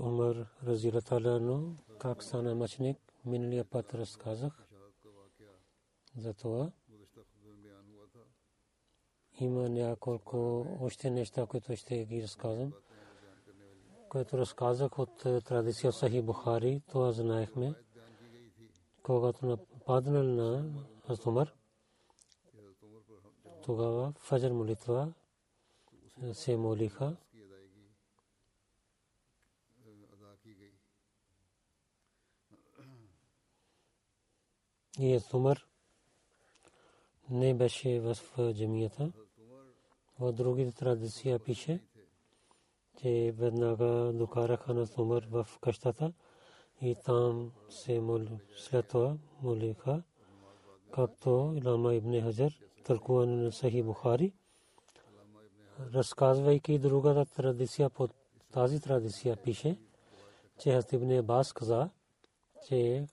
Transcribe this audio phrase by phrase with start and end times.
[0.00, 4.68] Умар Разилаталяно, как стана мъченик, миналия път разказах
[6.16, 6.72] за това.
[9.40, 12.72] Има няколко още неща, които ще ги разказвам.
[14.08, 17.74] Което разказах от традиция Сахи Бухари, това знаехме.
[19.02, 20.64] Когато нападнал на
[21.06, 21.54] Хазрат Умар,
[23.62, 25.12] тогава фаджр молитва
[26.32, 27.16] се молиха.
[35.02, 35.66] И Умар
[37.30, 38.16] не беше в
[38.54, 39.12] джамията.
[40.18, 41.80] В другите традиция пише,
[43.00, 46.12] че веднага докараха на Умар в къщата
[46.82, 50.02] и там се моли, след това молиха,
[50.92, 52.52] както Илама Ибн Хаджар,
[52.84, 54.32] тълкуване на Сахи Бухари,
[55.94, 58.08] разказвайки другата традиция по
[58.52, 59.78] тази традиция пише,
[60.58, 61.90] че Хазрат Ибн Абас каза,
[62.68, 63.06] че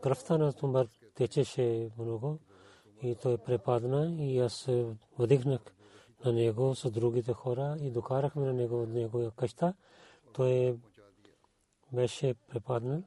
[0.00, 2.38] кръвта на Умар течеше много
[3.02, 4.68] и той препадна и аз
[5.18, 5.60] вдигнах
[6.24, 9.74] на него с другите хора и докарахме на него от него къща.
[10.32, 10.78] Той
[11.92, 13.02] беше препаднал,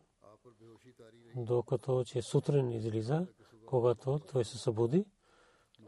[1.36, 3.28] докато че сутрин излиза,
[3.66, 5.06] когато той се събуди,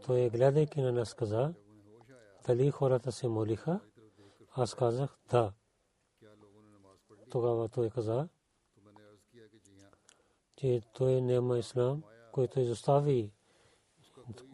[0.05, 1.53] той гледайки на нас каза,
[2.47, 3.79] дали хората се молиха,
[4.51, 5.53] аз казах да.
[7.29, 8.29] Тогава той каза,
[10.59, 13.31] че той няма ислам, който изостави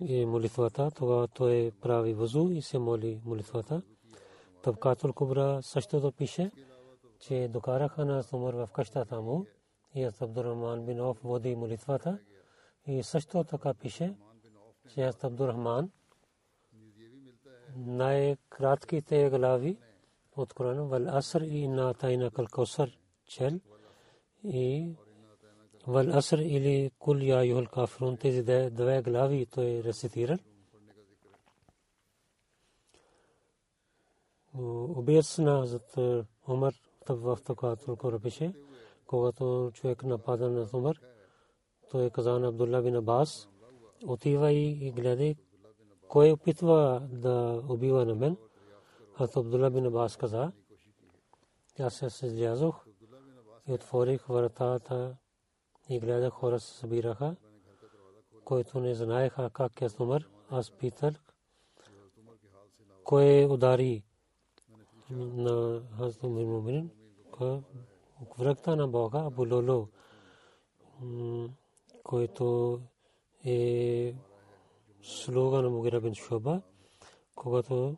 [0.01, 3.81] молитвата, тогава той прави възу и се моли молитвата.
[4.63, 6.51] Табкатул Кубра същото пише,
[7.19, 9.45] че докараха на Умар в къщата му
[9.95, 12.19] и Абдурахман бин Оф води молитвата.
[12.87, 14.15] И също така пише,
[14.93, 15.91] че Абдурахман
[17.75, 19.77] най-кратките глави
[20.35, 23.59] от Корана, Вал Аср и на Тайна Калкосър чел
[24.43, 24.95] и
[25.87, 30.37] Вал Аср или Кул Я Юхал Кафрун, тези две глави той рецитирал.
[34.97, 35.97] Убиец на зад
[36.47, 36.73] Умар
[37.09, 38.53] в така толкова пише,
[39.05, 40.95] когато човек напада на Умар,
[41.91, 43.49] той каза на Абдулла бин Абас,
[44.05, 45.35] отива и гледай
[46.07, 48.37] кой опитва да убива на мен.
[49.15, 50.51] Аз Абдулла бин Абас каза,
[51.79, 52.85] аз се излязох
[53.67, 55.17] и отворих вратата
[55.89, 57.35] и гледах хора се събираха,
[58.45, 60.23] които не знаеха как е Умар.
[60.49, 61.15] Аз питах,
[63.03, 64.03] кой удари
[65.09, 66.89] на Хазрат Умар Мумин,
[68.37, 69.87] врагта на Бога, Абу Лоло,
[72.03, 72.79] който
[73.45, 74.15] е
[75.01, 76.61] слуга на Мугира бин Шуба,
[77.35, 77.97] когато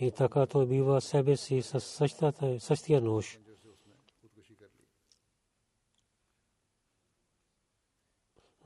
[0.00, 1.80] и така той бива себе си с
[2.60, 3.38] същия нож.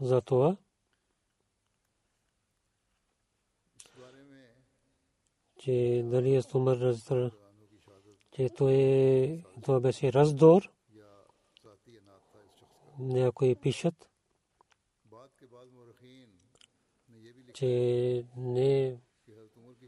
[0.03, 0.57] Затова
[5.59, 7.31] че дали е Умар раздор,
[8.33, 10.73] че той това беше раздор,
[12.99, 14.11] някои пишат,
[17.55, 19.01] че не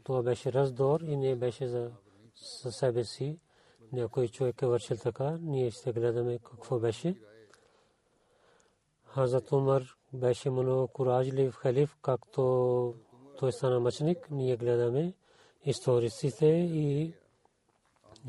[0.03, 1.91] това беше раздор и не беше за
[2.71, 3.39] себе си.
[3.91, 7.15] Някой човек е вършил така, ние ще гледаме какво беше.
[9.15, 9.83] Хазрат Умар
[10.13, 12.95] беше много куражлив халиф, както
[13.39, 14.31] той стана мъченик.
[14.31, 15.13] Ние гледаме
[15.65, 17.13] историците и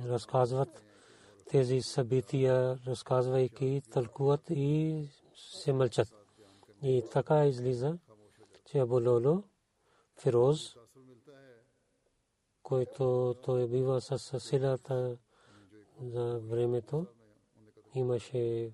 [0.05, 0.85] разказват
[1.51, 5.03] тези събития, разказвайки, тълкуват и
[5.35, 6.09] се мълчат.
[6.83, 7.99] И така излиза,
[8.67, 9.43] че Абу Лоло,
[10.21, 10.77] Фироз,
[12.63, 15.17] който той бива с силата
[16.03, 17.07] за времето,
[17.95, 18.73] имаше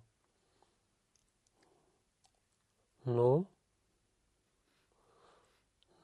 [3.06, 3.44] но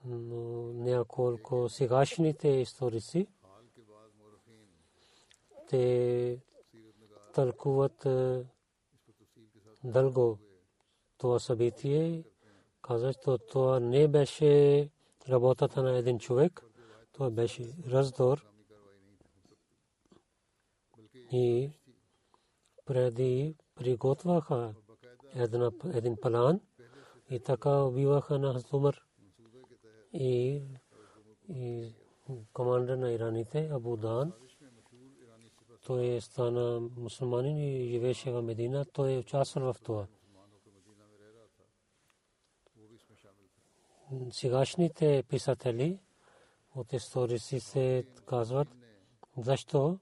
[0.05, 3.27] но няколко сегашните историци
[5.69, 6.41] те
[7.35, 8.07] тълкуват
[9.85, 10.39] дълго
[11.19, 12.25] това събитие.
[12.83, 14.91] Казах, че това не беше
[15.29, 16.65] работата на един човек,
[17.13, 18.47] това беше раздор.
[21.33, 21.71] И
[22.85, 24.75] преди приготвяха
[25.95, 26.61] един план
[27.31, 29.05] и така убиваха на Хазумър
[30.13, 30.63] и,
[31.49, 31.93] и
[32.53, 34.33] командър на ираните Абу Дан.
[35.87, 38.85] Той стана мусулманин и живееше в Медина.
[38.93, 40.07] Той е участвал в това.
[44.31, 45.99] Сегашните писатели
[46.75, 48.69] от историци се казват,
[49.37, 49.99] защо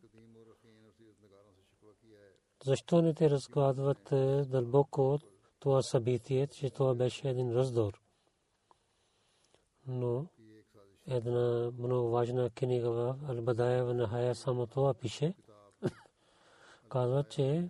[2.65, 4.09] защо не те разкладват
[4.51, 5.19] дълбоко
[5.67, 8.01] това събитие, че това беше един раздор.
[9.87, 10.27] Но
[11.07, 15.35] една много важна книга в Албадая в Нахая само това пише.
[16.89, 17.69] Казва, че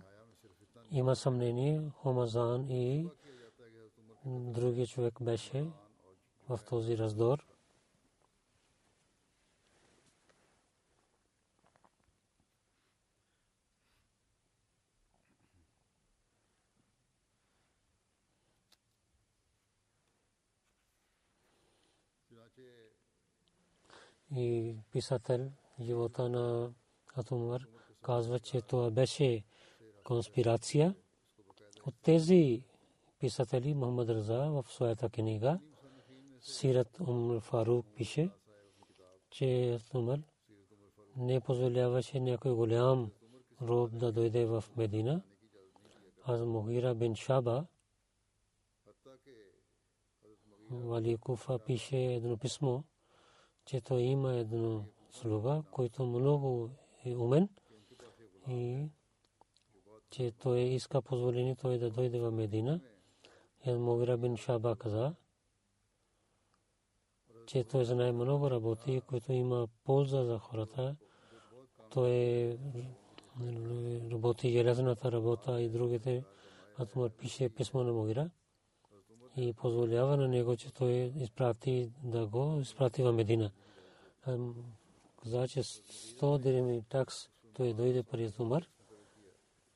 [0.91, 3.09] има съмнение Хомазан и
[4.25, 5.67] другия човек беше
[6.49, 7.45] в този раздор.
[24.35, 26.73] И писател живота на
[27.15, 27.67] Атумар
[28.01, 29.43] казва, че това беше
[30.03, 30.95] конспирация.
[31.85, 32.63] От тези
[33.19, 35.59] писатели Мухаммад Раза в своята книга
[36.41, 38.29] Сират Умр Фарук пише,
[39.29, 40.19] че Атумар
[41.17, 43.11] не позволяваше някой голям
[43.61, 45.21] роб да дойде в Медина.
[46.23, 47.65] Аз Мухира бин Шаба
[50.69, 52.81] Вали Куфа пише едно писмо,
[53.67, 56.69] че той има едно слуга, който много
[57.05, 57.49] е умен
[58.49, 58.89] и
[60.09, 62.81] че той иска позволение той да дойде в Медина.
[63.65, 65.15] И Мовира бин Шаба каза,
[67.45, 70.95] че той знае много работи, които има полза за хората.
[71.89, 72.57] Той
[74.11, 76.23] работи железната работа и другите.
[76.77, 78.29] Атмар пише писмо на Мовира
[79.37, 83.51] и позволява на него, че той изпрати да го изпрати в Медина.
[85.23, 88.69] Каза, че 100 диреми такс той дойде при Умар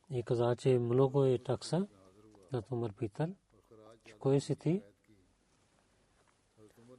[0.09, 1.87] и каза, че много е такса.
[2.51, 2.93] На Умар
[4.05, 4.81] че кой си ти?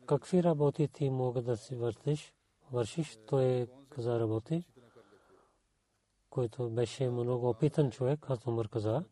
[0.07, 2.35] Какви работи ти мога да си вършиш?
[2.73, 4.65] Вършиш, той каза работи,
[6.31, 9.05] който беше много опитан човек, аз Умар каза,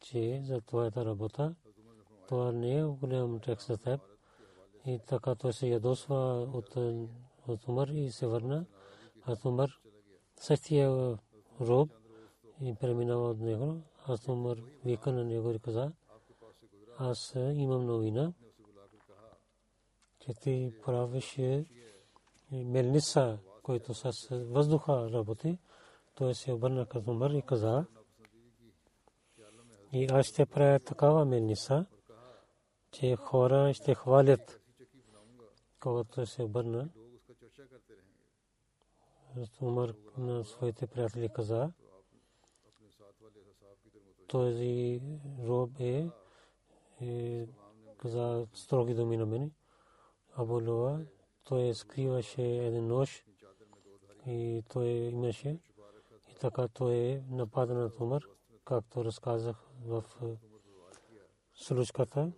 [0.00, 1.54] че за твоята работа
[2.28, 4.00] това не е голям текст за теб.
[4.86, 6.76] И така той се ядосва от,
[7.48, 8.66] от Умар и се върна.
[9.22, 9.68] Аз Умар
[10.40, 11.18] същия
[11.60, 11.90] роб
[12.60, 13.82] и преминава от него.
[14.06, 15.92] Аз Умар вика на него и каза,
[16.98, 18.32] аз имам новина,
[20.18, 21.38] че ти правиш
[22.52, 25.58] мелница, който с въздуха работи.
[26.14, 27.86] Той се обърна към Умар и каза,
[29.92, 31.86] и аз ще правя такава мелница,
[33.00, 34.60] че хора ще хвалят,
[35.80, 36.88] когато се обърна.
[39.60, 41.72] Умар на своите приятели каза,
[44.28, 45.00] този
[45.46, 46.10] роб е,
[47.00, 47.46] е
[47.98, 49.50] каза строги думи на мене.
[50.34, 51.00] Абу Луа,
[51.44, 53.24] той скриваше един нож
[54.26, 55.60] и той имаше
[56.28, 58.22] и така той напада на Умар,
[58.64, 60.04] както разказах в
[61.54, 62.32] случката.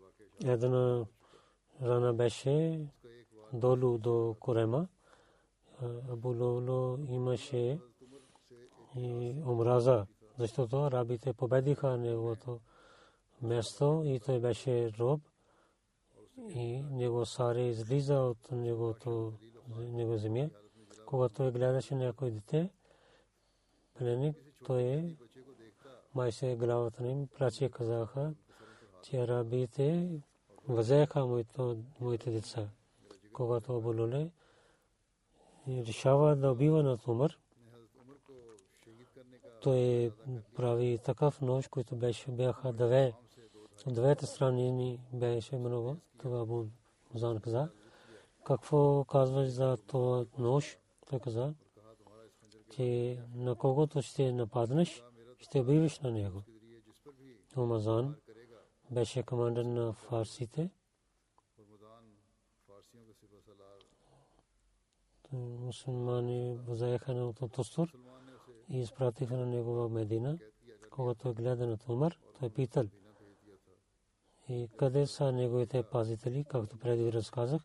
[0.44, 1.06] Една
[1.82, 2.86] рана беше
[3.52, 4.88] долу до корема.
[6.10, 6.34] Абу
[7.08, 7.80] имаше
[8.96, 10.06] и омраза,
[10.38, 12.60] защото арабите победиха неговото
[13.42, 15.20] място и той беше роб
[16.48, 19.32] и него саре излиза от негото
[19.78, 20.50] него земя.
[21.06, 22.70] Когато той гледаше някой дете,
[23.98, 25.16] пленник, той
[26.14, 28.34] май се главата им плаче казаха,
[29.02, 30.20] че арабите
[30.68, 31.44] възеха
[32.00, 32.68] моите деца.
[33.32, 34.30] Когато Абулуле
[35.68, 37.38] решава да убива на Умар,
[39.62, 40.12] той
[40.56, 43.12] прави такъв нож, който беше бяха две.
[43.86, 45.96] От двете страни ни беше много.
[46.18, 46.64] Това Абу
[47.14, 47.68] Музан каза.
[48.44, 50.78] Какво казваш за това нож?
[51.10, 51.54] Той каза,
[52.70, 55.02] че на когото ще нападнеш,
[55.38, 56.42] ще убиваш на него.
[57.56, 58.16] Омазан
[58.90, 60.70] беше командир на фарсите.
[65.32, 67.92] Мусулмани взеха на Тостур
[68.70, 70.38] и изпратиха на него в Медина.
[70.90, 72.84] Когато гледа на Умар, той питал.
[74.48, 77.62] И къде са неговите пазители, както преди разказах,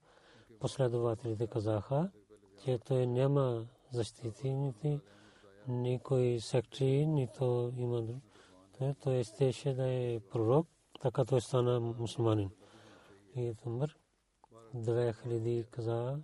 [0.60, 2.12] последователите казаха,
[2.64, 5.00] че той няма защитници,
[5.68, 8.04] никой сектори, нито има
[9.04, 10.68] той щеше да е пророк,
[11.04, 12.50] така той стана мусулманин.
[13.36, 13.98] И Умар
[14.76, 16.20] 2000 каза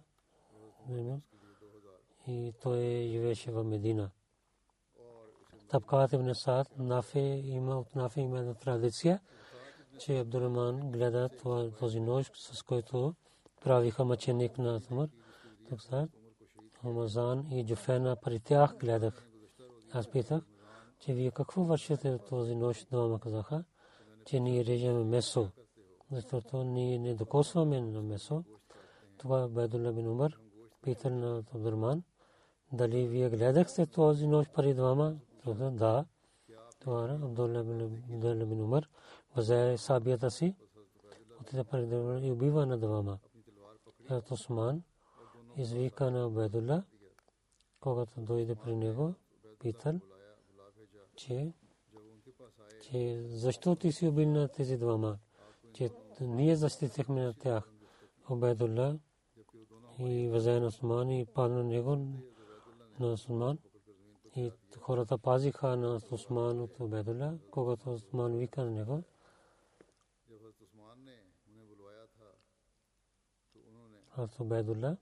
[2.28, 4.12] и той живееше в Медина.
[5.70, 9.20] Табкат ибн Саад Нафе има от Нафе има една традиция,
[10.00, 11.30] че Абдурахман гледа
[11.80, 13.16] този нож, с който
[13.62, 15.08] правиха мъченик на Умар.
[15.70, 16.08] Тук са
[16.84, 19.28] Омазан и Джуфена при тях гледах.
[19.92, 20.44] Аз питах,
[21.00, 23.64] че вие какво вършите този нощ дома, казаха,
[24.26, 25.50] че ние режеме месо,
[26.12, 28.44] защото ние не докосваме на месо.
[29.18, 30.40] Това е Байдулла бин Умар,
[30.82, 32.04] питал на Абдурман,
[32.74, 35.16] дали вие гледахте този нощ пари двама?
[35.72, 36.06] Да.
[36.80, 37.64] Това е Абдулла
[38.46, 38.90] бин Умар,
[39.36, 40.56] взе сабията си,
[41.42, 43.20] отиде пари и убива на двама.
[44.12, 44.84] Ето Осман
[45.58, 46.84] извика на Байдулла,
[47.80, 49.14] когато дойде при него,
[49.60, 50.00] питал,
[51.16, 51.54] че,
[52.92, 55.20] че защо ти си убил на тези двама?
[55.74, 55.90] Че
[56.22, 57.72] ние защитихме на тях.
[58.30, 59.00] Обедулла
[60.00, 61.96] и Вазайн Осман и падна него
[63.00, 63.58] на Осман.
[64.36, 69.04] И хората пазиха на Осман от Обедулла, когато Осман вика на него.
[74.18, 74.98] Аз Обедулла.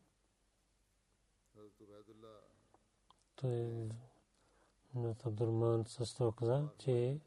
[3.36, 3.90] Той
[4.96, 7.20] на Абдурман също каза, че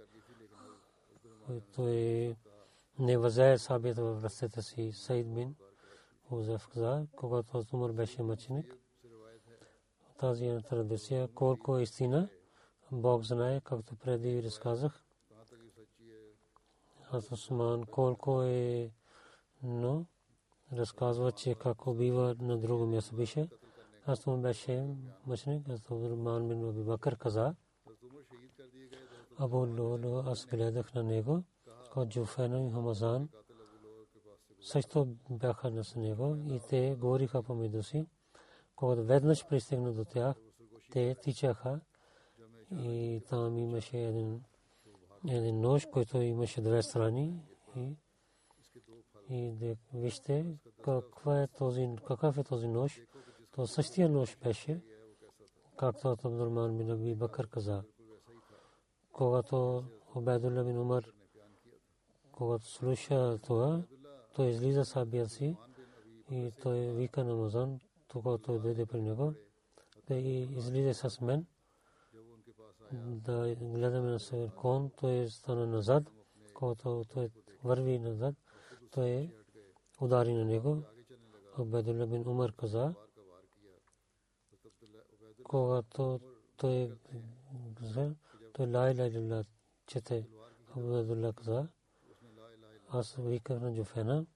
[1.74, 2.36] той
[2.98, 5.54] не възее сабит в ръцете си Сайд бин
[6.30, 8.76] Узеф каза, когато Умар беше мъченик.
[10.18, 12.28] Тази традиция, колко е истина,
[12.92, 15.04] Бог знае, както преди разказах.
[17.10, 18.90] Аз Осман колко е,
[19.62, 20.06] но
[20.72, 23.48] разказва, че как бива на друго място беше.
[24.06, 24.86] Аз му беше
[25.26, 27.54] мъчник, аз Абдурман бин Аби Бакър каза.
[29.42, 31.42] Абу Лоло, аз гледах на него,
[31.92, 33.28] кod Джуфена и Хамазан.
[34.60, 38.06] Също бяха на него и те говориха помежду си.
[38.76, 40.36] Когато веднъж пристигна до тях,
[40.92, 41.80] те тичаха
[42.72, 44.42] и там имаше един,
[45.28, 47.42] един нож, който имаше две страни
[47.76, 47.96] и,
[49.28, 53.00] и вижте каква е този, какъв е този нож.
[53.50, 54.80] То същия нож беше,
[55.76, 57.84] както Абдурман бин Аби Бакър каза.
[59.12, 61.04] Когато Обедулла бин Умар,
[62.32, 63.82] когато слуша това,
[64.34, 65.56] той излиза сабия си
[66.30, 67.80] и той вика на Мазан,
[68.12, 69.34] когато той дойде при него,
[70.08, 71.46] да излиза с мен,
[72.92, 76.04] да гледаме на север кон, той стана назад,
[76.54, 77.30] когато той
[77.64, 78.34] върви назад,
[78.90, 79.34] той
[80.00, 80.82] удари на него.
[81.58, 82.94] Обедулла бин Умар каза,
[85.42, 86.20] когато
[86.56, 86.92] той
[88.60, 89.44] той ла иля илля
[89.86, 90.28] чете
[90.76, 91.68] Абдулла каза.
[92.88, 94.26] Аз виках на Джуфена.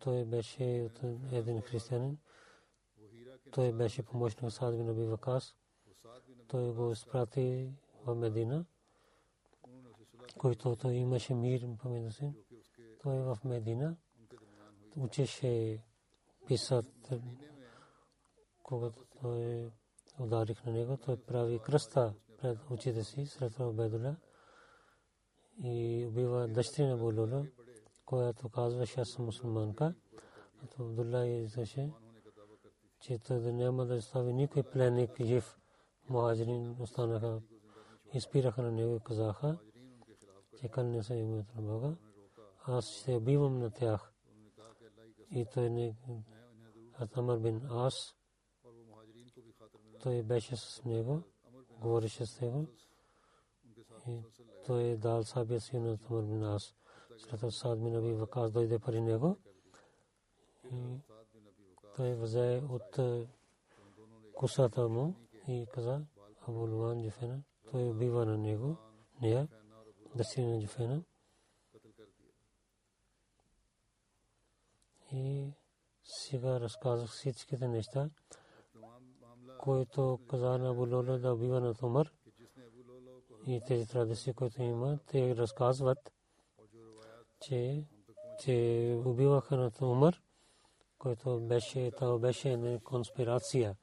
[0.00, 0.90] Той беше
[1.32, 2.18] един християнин.
[3.52, 5.56] Той беше помощник Саад бин Аби Вакас.
[6.48, 7.72] Той го изпрати
[8.06, 8.64] в Медина,
[10.38, 12.32] който той имаше мир помежду си.
[13.02, 13.96] Той в Медина
[14.96, 15.82] учеше
[16.46, 17.12] писат
[18.62, 19.70] когато той
[20.18, 24.16] ударих на него, той прави кръста пред очите си сред Обедула
[25.64, 27.46] и убива дъщеря на Булула,
[28.04, 29.94] която казваше аз съм мусулманка.
[30.76, 31.92] То Абдулла изаше,
[33.00, 35.58] че да няма да остави никой пленник жив.
[36.08, 37.40] Мухаджирин останаха
[38.14, 39.58] и на него и казаха,
[40.60, 41.96] че кълне са името на Бога.
[42.66, 44.12] Аз ще убивам на тях.
[45.30, 45.96] И той не
[46.98, 48.14] Атамар бин Ас
[50.02, 51.22] той беше с него,
[51.80, 52.66] говореше с него
[54.06, 54.20] И
[54.66, 56.74] той е дал сабия си на Тамар бин Ас.
[57.18, 59.36] След Саад бин Аби Вакас дойде при него.
[60.72, 61.00] И
[61.96, 63.28] той взе от е,
[64.34, 65.14] косата му
[65.48, 66.06] и каза
[66.48, 67.42] Абу Луан Джуфена.
[67.70, 68.76] Той убива на него,
[69.22, 69.48] нея,
[70.14, 71.02] дъщеря на Джуфена.
[75.12, 75.52] И
[76.04, 78.10] сега разказах всичките неща,
[79.68, 82.12] които каза на Абу Лола да убива на Томар.
[83.46, 86.12] И тези традиции, които има, те разказват,
[87.40, 87.84] че,
[88.40, 90.22] че убиваха на Томар,
[90.98, 93.76] който беше, това беше една конспирация.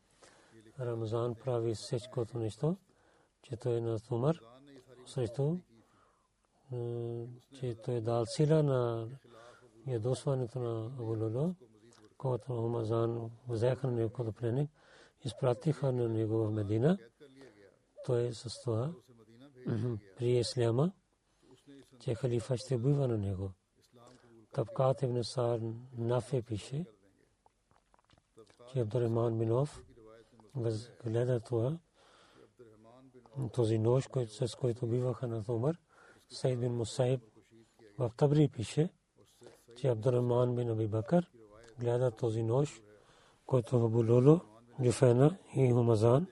[0.80, 2.78] Рамзан прави всичкото нещо,
[3.42, 4.40] че той е на Томар,
[5.06, 5.58] срещу,
[7.60, 9.10] че той е дал сила на
[9.88, 11.56] ядосването на Абу Лола,
[12.18, 14.72] когато Рамазан взеха на него като пленник,
[15.26, 16.98] изпратиха на него в Медина.
[18.06, 18.94] Той е с това
[20.18, 20.92] при Исляма,
[22.00, 23.52] че халифа ще убива на него.
[24.52, 25.60] Табкат ибн Сар
[25.98, 26.86] Нафе пише,
[28.72, 29.84] че Абдурахман Минов
[31.06, 31.80] гледа това,
[33.54, 35.78] този нож, с който убиваха на Умар,
[36.30, 37.22] Сайд бин Мусайб
[37.98, 38.90] в Табри пише,
[39.78, 40.90] че Абдурахман бин Аби
[41.80, 42.82] гледа този нож,
[43.46, 44.42] който в Булоло,
[44.84, 46.28] Джуфена и Хумазан,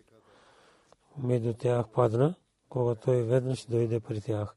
[1.18, 2.36] между тях падна,
[2.70, 4.56] когато той веднъж дойде при тях.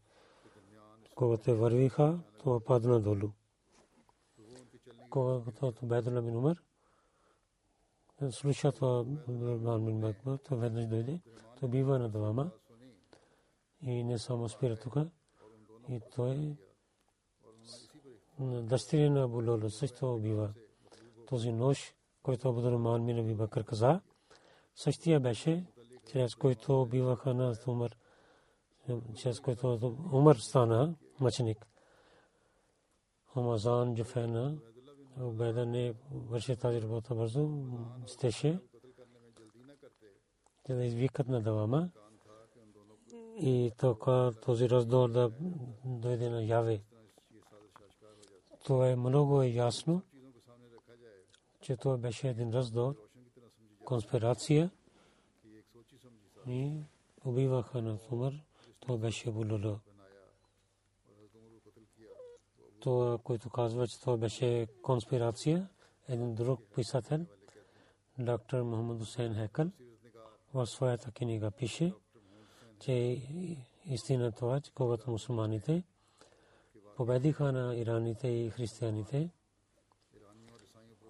[1.14, 3.30] Когато вървиха, това падна долу.
[5.10, 6.56] Когато Бедула бин Умар
[8.30, 9.04] слуша това
[9.58, 11.20] Бан бин Макба, то веднъж дойде,
[11.60, 12.50] то бива на двама
[13.82, 14.96] и не само спира тук.
[15.88, 16.56] И той
[18.40, 20.54] дъщеря на Булоло също убива.
[21.28, 21.94] Този нож,
[22.26, 24.00] който Абдурахман бин Аби Бакър каза,
[24.74, 25.66] същия беше,
[26.06, 27.96] чрез който убиваха на Умар
[29.16, 31.66] чрез който Умар стана мъченик.
[33.36, 34.58] Омазан Джуфена,
[35.20, 37.50] Убеда не върши тази работа бързо,
[38.06, 38.60] стеше,
[40.64, 41.90] те да извикат на Давама
[43.40, 45.32] и така този раздор да
[45.84, 46.82] дойде на Яве.
[48.64, 50.02] Това е много ясно,
[51.66, 52.94] че това беше един раздор,
[53.84, 54.70] конспирация
[56.46, 56.82] и
[57.24, 58.32] убиваха на Умар
[58.80, 59.78] то беше Булулу.
[62.80, 65.68] Това, който казва, че това беше конспирация,
[66.08, 67.26] един друг писател,
[68.18, 69.70] доктор Мохамед Хусейн Хекъл,
[70.54, 71.92] в своята книга пише,
[72.80, 73.22] че
[73.84, 75.82] истина това, че когато мусулманите
[76.96, 79.30] победиха на ираните и християните,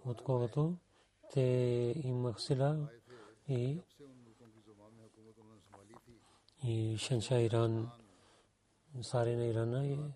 [0.06, 0.76] от когато
[1.32, 1.40] те
[2.04, 2.88] имах сила
[3.48, 3.80] и
[6.64, 7.90] и Шенша Иран,
[9.02, 10.12] Саре на Ирана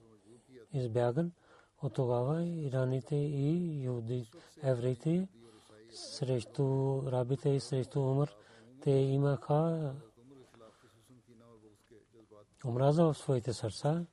[0.73, 1.33] избяган.
[1.83, 4.31] От тогава ираните и юди,
[4.63, 5.29] евреите
[5.93, 8.31] срещу рабите и срещу Умар,
[8.83, 9.95] те имаха
[12.65, 14.07] омраза в своите сърца.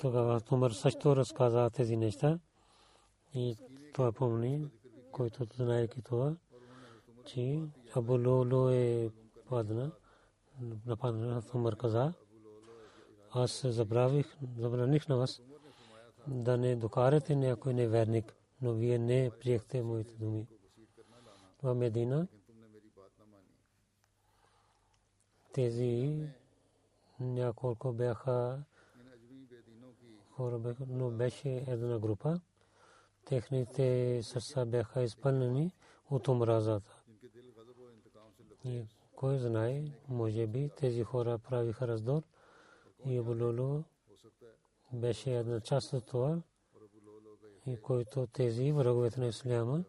[0.00, 2.38] Тогава Умар също разказа тези неща
[3.34, 3.56] и
[3.94, 4.70] това помни,
[5.18, 6.36] който знаеки това,
[7.26, 7.62] че
[7.94, 9.10] Абу Лоло е
[9.48, 9.92] падна
[10.86, 12.12] нападна Умар каза,
[13.30, 15.42] аз забравих, забраних на вас
[16.26, 20.46] да не докарате някой неверник, но вие не приехте моите думи.
[21.62, 22.26] В Медина
[25.52, 26.22] тези
[27.20, 28.64] няколко бяха
[30.30, 32.40] хора, но беше една група.
[33.28, 35.72] Техните сърца бяха изпълнени
[36.10, 37.02] от омразата.
[39.16, 42.22] Кой знае, може би тези хора правиха раздор
[43.06, 43.84] и Абулоло
[44.92, 46.42] беше една част от това,
[47.66, 49.84] и който тези враговете на Исляма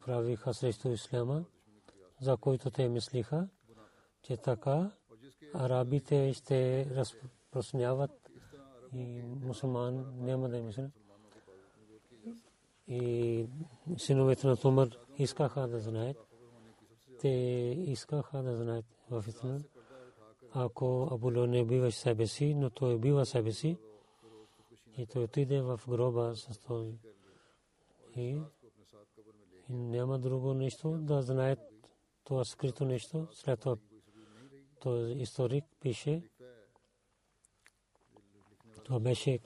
[0.00, 1.44] правиха срещу Исляма,
[2.20, 3.48] за който те мислиха,
[4.22, 4.90] че така
[5.54, 8.10] арабите ще разпространяват
[8.92, 10.99] и мусулман няма да мислят.
[12.90, 13.46] И
[13.96, 16.16] синовете на Тумър искаха да знаят,
[17.20, 17.28] те
[17.86, 19.60] искаха да знаят в истина.
[20.52, 23.78] Ако Абуло не убиваш себе си, но той убива себе си,
[24.98, 26.98] и той отиде в гроба с този.
[28.16, 28.22] И,
[29.68, 31.58] и няма друго нещо да знаят
[32.24, 33.28] това скрито нещо.
[33.32, 33.76] След това
[34.80, 36.22] този историк пише,
[38.84, 39.38] това беше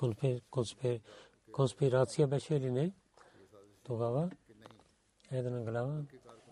[1.52, 2.92] конспирация беше или не.
[3.84, 4.30] Тогава
[5.30, 6.02] една глава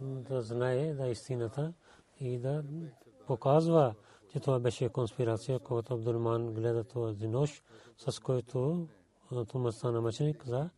[0.01, 1.73] да знае да истината
[2.21, 2.65] и да
[3.27, 3.95] показва,
[4.33, 7.63] че това беше конспирация, когато Абдулман гледа този нож,
[7.97, 8.89] с който
[9.49, 10.71] Тума стана мъченик, каза,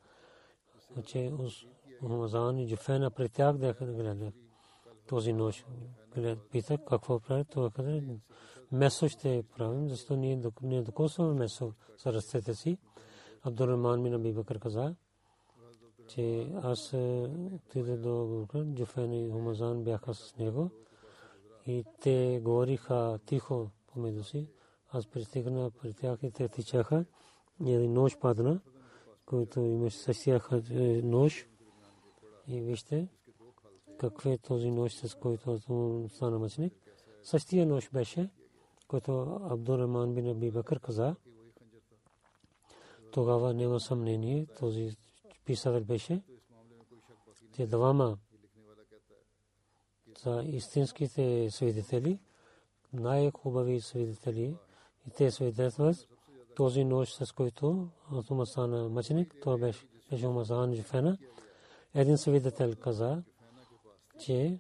[1.05, 1.33] че
[2.03, 4.33] Мухамазан и Джуфена при тях да гледа
[5.09, 5.65] този нож.
[6.51, 8.01] Пита какво прави, това каза,
[8.73, 12.79] месо ще правим, защото ние не докосваме месо с ръцете си.
[13.43, 14.95] Абдурахман ми Наби Бакър каза,
[16.09, 16.93] че аз
[17.53, 20.71] отида до Джуфен и Хумазан бяха с него
[21.67, 24.49] и те говориха тихо помежду си.
[24.89, 27.05] Аз пристигна при тях и те тичаха.
[27.67, 28.61] Един нож падна,
[29.27, 30.41] който имаше същия
[31.03, 31.47] нож.
[32.49, 33.09] И вижте
[33.99, 35.59] какъв е този нож, с който
[36.09, 36.75] стана мъченик.
[37.23, 38.31] Същия нож беше,
[38.89, 41.17] който Абдурахман бин Аби Бакър каза.
[43.13, 44.97] Тогава няма съмнение, този
[45.45, 46.23] писател беше,
[47.53, 48.19] те двама
[50.25, 52.19] за истинските свидетели,
[52.93, 54.57] най-хубави свидетели,
[55.07, 56.09] и те свидетелстват
[56.57, 58.45] този нощ, с който Атума
[58.89, 61.19] мъченик, това беше, беше Умазан Жуфена.
[61.95, 63.23] Един свидетел каза,
[64.21, 64.59] че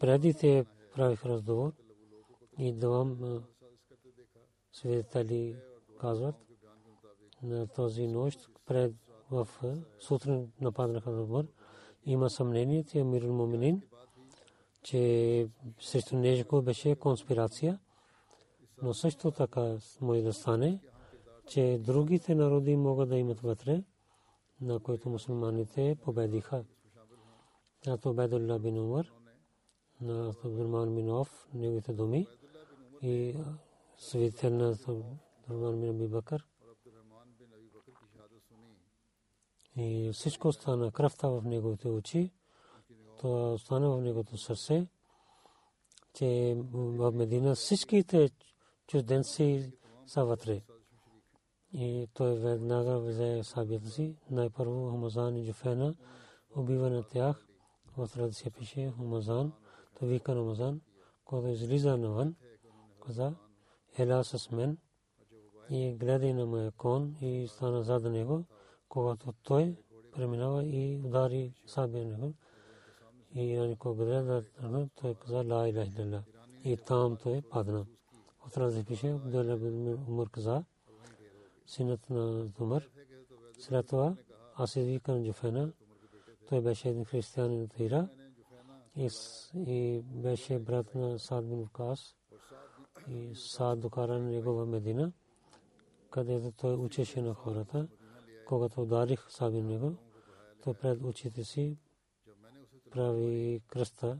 [0.00, 1.72] преди те правих разговор
[2.58, 3.42] и двама
[4.72, 5.56] свидетели
[6.00, 6.34] казват
[7.42, 8.94] на този нощ пред
[9.32, 9.48] в
[10.00, 11.46] сутрин нападнаха на Умар.
[12.04, 13.82] Има съмнение, че Амир Муминин,
[14.82, 15.48] че
[15.80, 17.80] срещу него беше конспирация,
[18.82, 20.80] но също така може да стане,
[21.48, 23.84] че другите народи могат да имат вътре,
[24.60, 26.64] на които мусулманите победиха.
[27.86, 29.12] На Обедулла бин Умар,
[30.00, 32.26] на Абдурман бин неговите думи
[33.02, 33.36] и
[33.96, 34.76] свидетел на
[35.48, 36.46] Абдурман бин Аби Бакър,
[39.76, 42.30] И всичко стана кръвта в неговите очи.
[43.18, 44.86] Това остана в неговото сърце,
[46.14, 48.30] че в Медина всичките
[48.86, 49.72] чужденци
[50.06, 50.62] са вътре.
[51.72, 54.16] И той веднага взе сабията си.
[54.30, 55.94] Най-първо Хумазан и Джуфена
[56.56, 57.46] убива на тях.
[57.96, 59.52] В традиция пише Хумазан.
[59.98, 60.80] То вика Хумазан,
[61.24, 62.34] който излиза навън,
[63.06, 63.34] каза,
[63.98, 64.78] ела с мен
[65.70, 68.44] и гледай на моя кон и стана зад него
[68.92, 69.76] когато той
[70.12, 72.34] преминава и удари сабия него.
[73.34, 74.44] И на него гледа,
[75.00, 76.22] той каза ла иляха илlallah.
[76.64, 77.86] И там той падна.
[78.46, 80.64] От раз пише Абдулла бин Умар каза,
[81.66, 82.88] синът на Умар.
[83.58, 84.16] След това
[84.54, 85.72] аз извикам Джуфена.
[86.48, 88.08] Той беше един християнин от Ира
[89.66, 92.16] и беше брат на Сад бин Вкас.
[93.08, 95.12] И Сад докара на него в Медина,
[96.10, 97.88] където той учеше на хората
[98.46, 99.96] когато ударих саби него,
[100.62, 101.78] то пред очите си
[102.90, 104.18] прави кръста.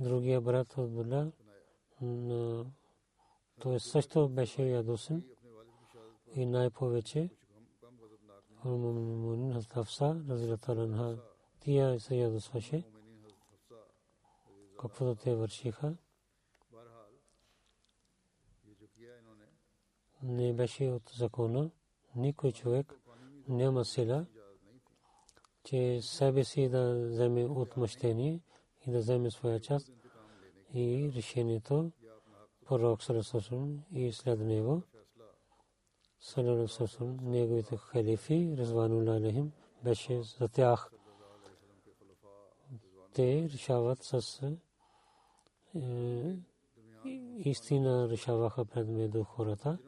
[0.00, 1.32] Другия брат Абдулла,
[3.60, 5.24] той също беше ядосен
[6.36, 7.30] и най-повече
[8.64, 11.18] Мумин Хафса, разилата
[11.60, 12.84] тия се ядосваше,
[14.78, 15.96] каквото те вършиха.
[20.22, 21.70] Не беше от закона.
[22.16, 23.00] Никой човек
[23.48, 24.26] няма сила,
[25.64, 28.40] че себе си да вземе отмъщение
[28.86, 29.92] и да вземе своя част
[30.74, 31.92] и решението
[32.66, 34.82] пророк Сарасусун и след него
[36.20, 39.52] Сарасусун, неговите халифи, Резванула Алехим,
[39.84, 40.90] беше за тях.
[43.14, 44.42] Те решават с
[45.74, 46.36] е,
[47.38, 49.78] истина решаваха пред хората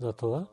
[0.00, 0.46] за това.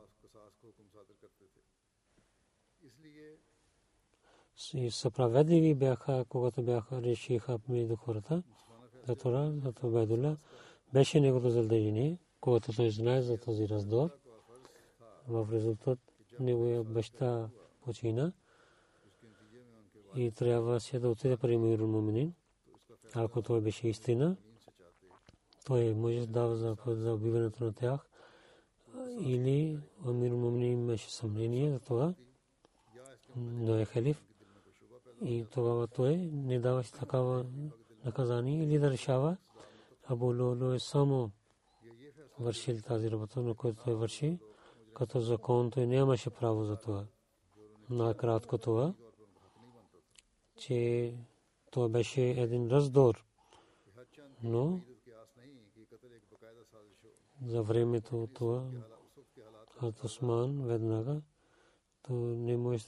[4.74, 8.42] И съправедливи бяха, когато бяха решиха между хората.
[9.06, 10.36] За това, за това Байдула
[10.92, 14.10] беше неговото задължение, когато той знае за този раздор.
[15.28, 15.98] В резултат
[16.40, 18.32] неговия баща почина
[20.16, 22.34] и трябваше да отиде при Мирул Муминин.
[23.14, 24.36] Ако той беше истина,
[25.66, 28.05] той може да дава за убиването на тях
[29.20, 32.14] или Амир Мумни имаше съмнение за това,
[33.36, 34.26] но е халиф
[35.24, 37.46] и тогава той не даваше такава
[38.04, 39.36] наказание или да решава.
[40.08, 41.30] Абу Лоло е само
[42.38, 44.38] вършил тази работа, на която той върши,
[44.94, 47.06] като закон той нямаше право за това.
[47.90, 48.94] Накратко това,
[50.56, 51.14] че
[51.70, 53.24] това беше един раздор,
[54.42, 54.80] но
[57.46, 58.64] за времето това
[59.82, 61.20] от Осман веднага
[62.02, 62.84] то не може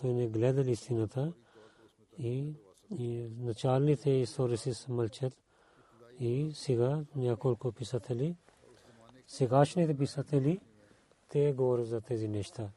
[0.00, 1.32] той не гледа истината
[2.18, 2.54] и,
[2.98, 5.36] и началните историци мълчат
[6.20, 8.36] И сега няколко писатели,
[9.26, 10.60] сегашните писатели,
[11.28, 12.70] те говорят за тези неща.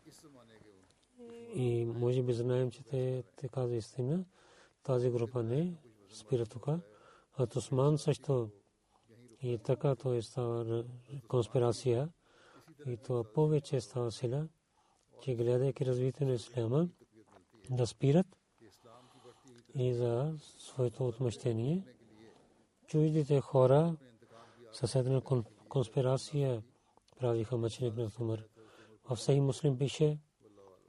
[1.55, 4.25] И може би знаем, че те, те каза истина.
[4.83, 5.73] Тази група не
[6.09, 6.67] спира тук.
[7.37, 8.49] А Тусман също
[9.43, 10.85] и така то е става
[11.27, 12.09] конспирация.
[12.87, 14.47] И това повече става сила,
[15.21, 16.89] че гледайки развитие на исляма,
[17.69, 18.27] да спират
[19.75, 21.87] и за своето отмъщение.
[22.87, 23.95] Чуждите хора
[24.73, 25.21] съседна
[25.69, 26.63] конспирация
[27.19, 28.43] правиха мъченик на Умар.
[29.09, 30.19] В Сей Муслим пише,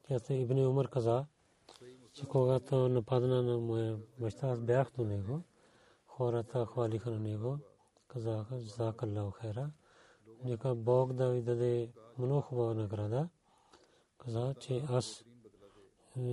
[0.03, 1.27] Тята Ибн Умар каза,
[2.13, 5.43] че когато нападна на моя баща, аз бях до него.
[6.07, 7.59] Хората хвалиха на него,
[8.15, 9.71] казаха, Закаллаху хайра.
[10.45, 13.29] Нека Бог да ви даде много хубава награда.
[14.19, 15.25] Каза, че аз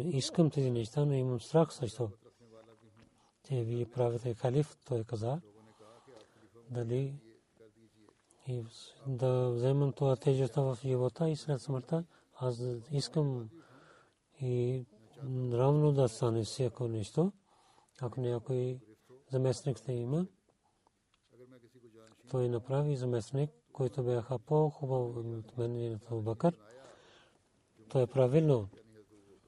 [0.05, 2.11] искам тези неща, но имам страх също.
[3.43, 5.41] Че вие правите халиф, той каза.
[6.69, 7.15] Дали
[8.47, 8.63] и
[9.07, 12.03] да вземам това тежестта в живота и след смъртта,
[12.35, 13.49] аз искам
[14.41, 14.85] и
[15.51, 17.31] равно да стане всяко нещо.
[18.01, 18.79] Ако някой
[19.31, 20.25] заместник ще има,
[22.31, 26.57] той направи заместник, който бяха по-хубав от мен и от Бакър.
[27.89, 28.69] То е правилно.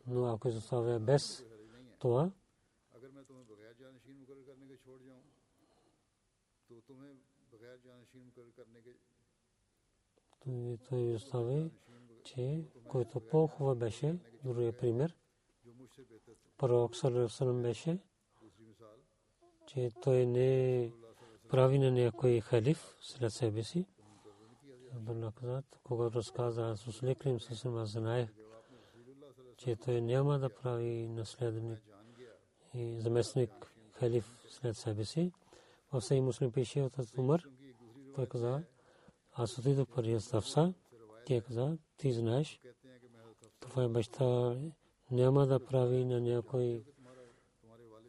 [0.07, 1.45] Но ако заставя без
[1.99, 2.31] това,
[10.89, 11.71] той остави,
[12.23, 15.15] че който по-хубав беше, другия пример,
[16.57, 17.99] пророк Салерасалам беше,
[19.67, 20.91] че той не
[21.53, 23.85] прави на някой халиф след себе си.
[24.95, 28.29] Абдулла каза, когато разказа аз услеклим се съм знаех,
[29.57, 31.81] че той няма да прави наследник
[32.73, 35.31] и заместник халиф след себе си.
[35.91, 37.43] В Сей Муслим пише от Умар,
[38.15, 38.63] той каза,
[39.33, 40.73] аз отидох при Ставса,
[41.25, 42.59] тя каза, ти знаеш,
[43.59, 44.55] това е баща
[45.11, 46.83] няма да прави на някой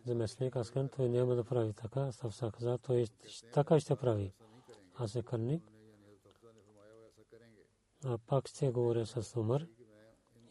[0.05, 3.07] заместник, аз казвам, той няма да прави така, Ставса каза, той
[3.53, 4.33] така ще прави.
[4.95, 5.62] Аз е кърник.
[8.05, 9.67] А пак ще говоря с Умар.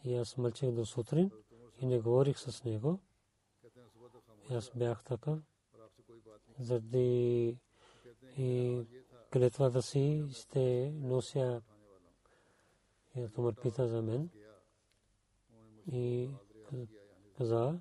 [0.04, 1.30] И аз мълчах до сутрин
[1.80, 3.00] и не говорих с него.
[4.50, 5.38] И аз бях така.
[6.58, 7.58] Заради
[8.36, 8.82] и
[9.32, 11.62] клетвата си ще нося
[13.16, 14.30] и Умар пита за мен.
[15.92, 16.30] И
[17.38, 17.80] каза,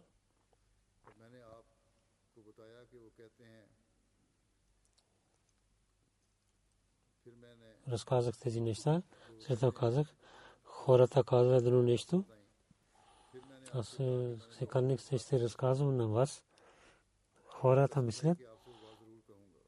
[7.90, 9.02] разказах тези неща.
[9.40, 10.16] След това казах,
[10.64, 12.24] хората казват едно нещо.
[13.74, 13.88] Аз
[14.52, 16.44] се каних се ще разказвам на вас.
[17.46, 18.38] Хората мислят,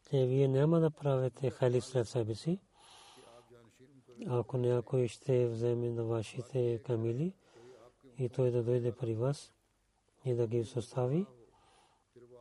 [0.10, 2.60] че вие няма да правите халиф след себе си.
[4.28, 7.34] Ако някой ще вземе на вашите камили
[8.17, 9.51] и той да дойде при вас
[10.25, 11.25] и да ги състави,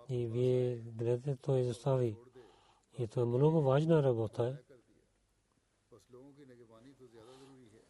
[0.08, 2.16] и вие гледате, той застави.
[2.98, 4.56] И това е много важна работа.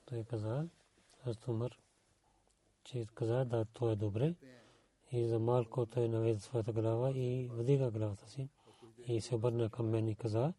[0.06, 0.68] Той каза,
[1.26, 1.78] аз Умар,
[2.84, 4.34] че каза, да, то е добре.
[5.12, 8.48] И за малко той наведе своята глава и вдига главата си.
[9.08, 10.52] И се обърна към мен и каза,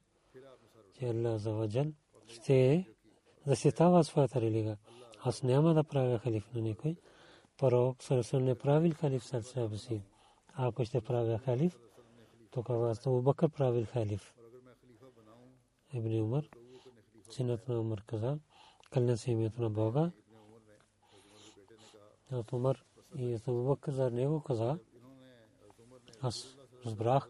[0.93, 1.86] че Аллах за ваджал
[2.27, 2.88] ще
[3.45, 4.77] защитава своята религия.
[5.19, 6.95] Аз няма да правя халиф на никой.
[7.58, 10.01] Пророк Сърсън не правил халиф след себе си.
[10.53, 11.79] Ако ще правя халиф,
[12.51, 14.34] тогава аз Бакър правил халиф.
[15.93, 16.49] Ибн Умар,
[17.29, 18.39] синът на Умар каза,
[19.15, 20.12] се името на Бога.
[22.31, 22.86] От Умар
[23.17, 24.79] и Абу Бакър за него каза,
[26.21, 27.29] аз разбрах,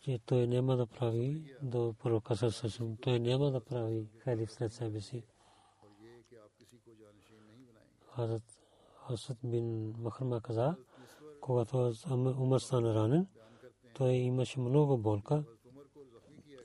[0.00, 2.96] че той няма да прави до пророка Сърсън.
[2.96, 5.22] Той няма да прави халиф след себе си.
[8.14, 8.58] Хазрат
[9.10, 10.76] Асад бин Махрма каза,
[11.40, 11.94] когато
[12.38, 13.26] Умар стана ранен,
[13.94, 15.44] той имаше много болка.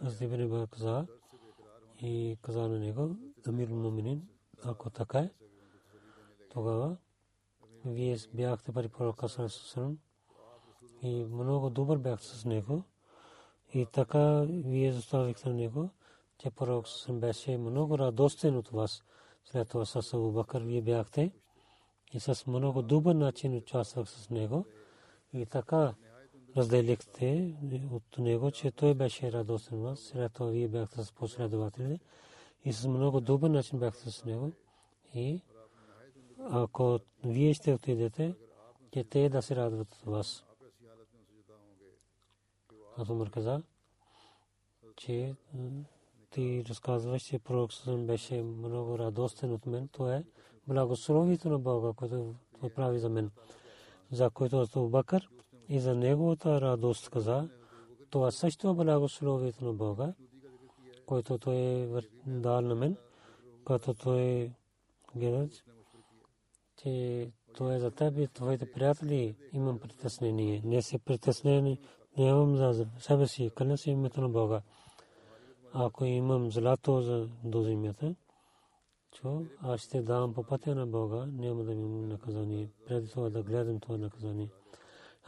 [0.02, 1.08] Аз Ибн каза
[2.02, 3.16] и каза на него,
[3.48, 4.28] Амир Муминин,
[4.64, 5.30] ако така е,
[6.50, 6.98] тогава
[7.86, 9.98] вие бяхте при пророка Сарасусалам
[11.02, 12.84] и много добър бяхте с него.
[13.74, 15.90] И така вие заставихте на него,
[16.38, 19.04] че пророк беше много радостен от вас.
[19.46, 21.32] След това с Абу Бакър вие бяхте
[22.14, 24.66] и с много добър начин участвах с него.
[25.34, 25.94] И така
[26.58, 27.56] разделихте
[27.92, 30.00] от него, че той беше радостен вас.
[30.00, 32.00] След това вие бяхте с последователите
[32.66, 34.52] и с много добър начин бяхте с него.
[35.16, 35.42] И
[36.50, 38.36] ако вие ще отидете,
[38.94, 40.46] че те да се радват от вас.
[42.98, 43.62] Аз Умар каза,
[44.96, 45.36] че
[46.32, 49.88] ти разказваш, че пророк беше много радостен от мен.
[49.88, 50.26] То е
[50.68, 52.36] благословието на Бога, което
[52.76, 53.32] прави за мен.
[54.12, 55.30] За което Абу Бакър
[55.70, 57.50] и за неговата радост каза,
[58.10, 60.14] това също е благословието на Бога,
[61.06, 61.88] което той е
[62.26, 62.98] дал на мен,
[63.66, 64.52] като той
[65.16, 65.50] гледа,
[66.78, 70.62] че това е за теб и твоите приятели имам притеснение.
[70.66, 71.80] Не се притеснени,
[72.18, 74.62] нямам за себе си, къде си името на Бога.
[75.74, 78.16] Ако имам злато за до земята,
[79.12, 82.70] чо, аз ще давам по пътя на Бога, няма да имам наказание.
[82.88, 84.50] Преди това да гледам това наказание.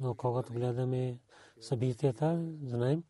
[0.00, 1.18] но когато гледаме
[1.60, 3.02] събитията, знаем,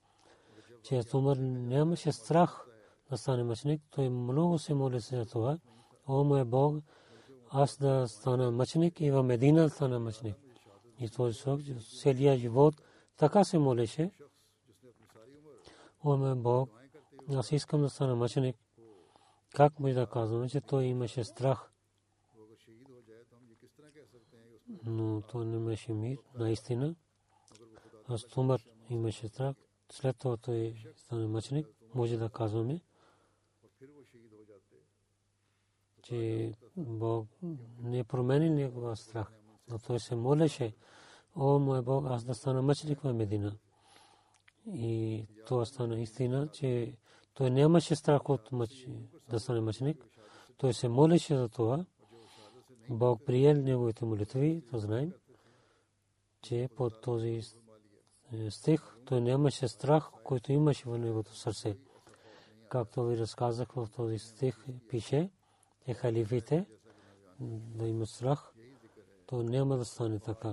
[0.83, 2.67] че Тумър нямаше страх
[3.11, 3.83] да стане мъчник.
[3.91, 5.59] Той много се моли за това.
[6.07, 6.77] О, мой Бог,
[7.51, 10.37] аз да стана мъчник и в Медина да стана мъчник.
[11.01, 11.61] И той срок,
[12.01, 12.75] целия живот
[13.17, 14.11] така се молеше.
[16.05, 16.71] О, мой Бог,
[17.35, 18.57] аз искам да стана мъченик.
[19.55, 21.71] Как може да казваме, че той имаше страх?
[24.87, 26.95] Но той не имаше мир, наистина.
[28.09, 29.55] Аз Тумър имаше страх.
[29.93, 31.67] След това той стане мъченик.
[31.95, 32.81] Може да казваме,
[36.03, 37.29] че Бог
[37.83, 39.33] не промени негова страх.
[39.69, 40.75] Но той се молеше,
[41.37, 43.57] о, мой Бог, аз да стана мъченик в Медина.
[44.67, 46.97] И това стана истина, че
[47.35, 48.87] той нямаше страх от мъч,
[49.31, 50.07] да стане мъченик.
[50.57, 51.85] Той се молеше за това.
[52.91, 55.13] Бог приел неговите молитви, то знаем,
[56.43, 57.43] че под този
[58.51, 61.77] стих той нямаше страх, който имаше в неговото сърце.
[62.69, 65.31] Както ви разказах в този стих, пише,
[65.87, 66.67] че халифите
[67.41, 68.53] да имат страх,
[69.27, 70.53] то няма да стане така.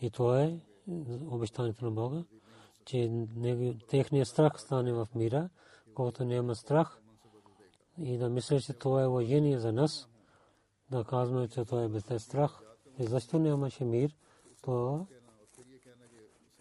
[0.00, 0.58] И това е
[1.30, 2.24] обещанието на Бога,
[2.84, 3.26] че
[3.88, 5.48] техният страх стане в мира,
[5.94, 7.00] когато няма страх
[7.98, 10.08] и да мисля, че това е уважение за нас,
[10.90, 12.60] да казваме, че това е без страх.
[12.98, 14.16] И защо нямаше мир,
[14.62, 15.06] то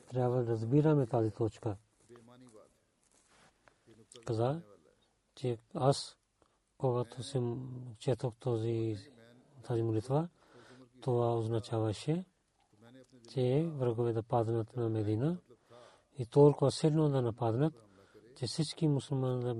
[0.10, 1.78] трябва да разбираме тази точка.
[4.26, 4.62] Каза,
[5.36, 6.18] че аз,
[6.78, 8.96] когато съм четох този,
[9.64, 10.30] тази молитва,
[11.02, 12.26] това означаваше,
[13.30, 15.38] че врагове да паднат на Медина
[16.18, 17.74] и толкова силно да нападнат,
[18.36, 19.54] че всички мусулмани да,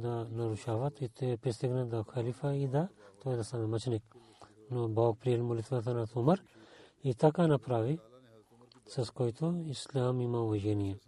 [0.00, 2.88] да нарушават и те пристигнат до халифа и да
[3.24, 4.16] той да стане мъченик.
[4.70, 6.42] Но Бог приел молитвата на Умар
[7.04, 7.98] и така направи,
[8.88, 10.98] с който ислам има уважение.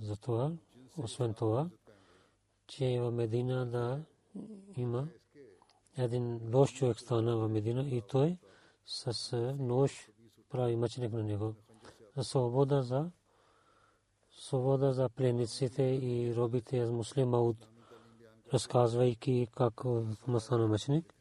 [0.00, 0.52] Затова,
[0.96, 1.70] освен това,
[2.66, 4.04] че в Медина да
[4.76, 5.08] има
[5.96, 8.38] един лош човек стана в Медина и той
[8.86, 10.10] с нож
[10.48, 11.54] прави мъченик на него.
[12.22, 13.10] Свобода за
[14.30, 17.56] свобода за пленниците и робите с муслим Ауд,
[18.52, 19.82] разказвайки как
[20.38, 21.14] стана мъченик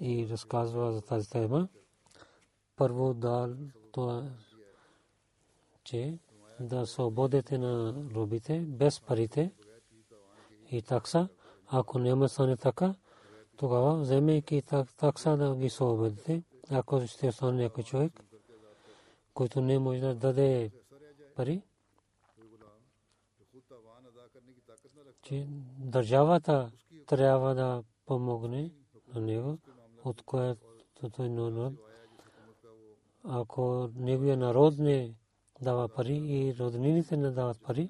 [0.00, 1.68] и разказва за тази тема.
[2.76, 3.56] Първо да
[3.92, 4.30] това,
[5.84, 6.18] че
[6.60, 9.52] да свободите на робите без парите
[10.70, 11.28] и такса.
[11.66, 12.94] Ако няма стане така,
[13.56, 14.62] тогава вземайки
[14.96, 16.42] такса да ги свободите.
[16.70, 18.12] Ако ще стане някой човек,
[19.34, 20.70] който не може да даде
[21.36, 21.62] пари,
[25.30, 25.46] че
[25.78, 26.70] държавата
[27.06, 28.72] трябва да помогне
[29.14, 29.58] на него,
[30.04, 30.66] от което
[31.16, 31.72] той народ.
[33.24, 35.14] Ако неговия народ не
[35.62, 37.88] дава пари и роднините не дават пари,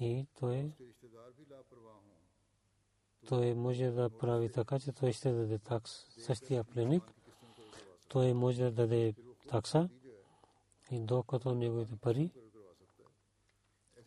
[0.00, 0.72] и той
[3.28, 5.92] той може да прави така, че той ще даде такс.
[6.24, 7.02] Същия пленник,
[8.08, 9.14] той може да даде
[9.48, 9.88] такса
[10.90, 12.30] и докато неговите пари,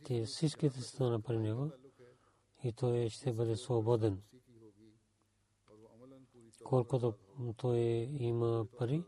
[0.03, 1.71] те всичките са на пари него,
[2.63, 4.21] и той ще бъде свободен.
[6.63, 7.13] Колкото
[7.57, 7.79] той
[8.19, 9.03] има пари,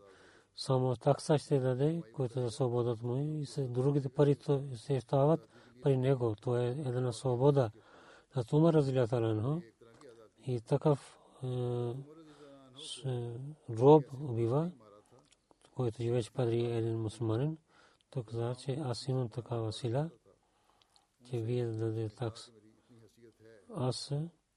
[0.55, 4.37] само такса ще даде, който е свободът му и другите пари
[4.75, 5.49] се стават
[5.81, 6.35] при него.
[6.41, 7.71] То е една свобода.
[8.35, 9.61] На Тума разлята
[10.47, 11.19] и такъв
[13.69, 14.71] роб убива,
[15.75, 17.57] който живее при един мусулманин.
[18.09, 20.09] Той каза, че аз имам такава сила
[21.29, 22.41] че вие да дадете такс.
[23.75, 24.13] Аз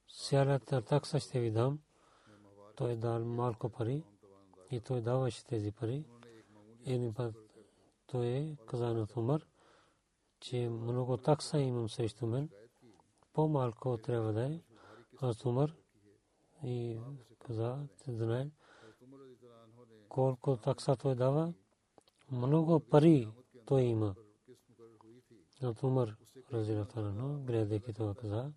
[0.09, 1.79] цялата такса ще ви дам.
[2.77, 4.05] Той дал малко пари
[4.71, 6.05] и той даваше тези пари.
[6.87, 7.35] Един път
[8.07, 9.47] той е каза на Умар,
[10.41, 12.51] че много такса имам срещу мен.
[13.33, 14.61] По-малко трябва да е.
[15.21, 15.75] Аз Умар
[16.65, 16.99] и
[17.39, 18.51] каза, че знае
[20.09, 21.55] колко такса той дава.
[22.31, 23.29] Много пари
[23.67, 24.15] той има.
[25.63, 26.17] На Умар
[26.53, 28.53] разилатарано, гледайки това каза,